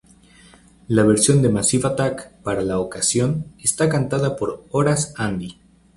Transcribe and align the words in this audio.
La 0.87 1.03
versión 1.03 1.43
de 1.43 1.49
Massive 1.49 1.87
Attack 1.87 2.31
para 2.41 2.63
la 2.63 2.79
ocasión 2.79 3.53
está 3.59 3.87
cantada 3.87 4.35
por 4.35 4.65
Horace 4.71 5.13
Andy. 5.15 5.61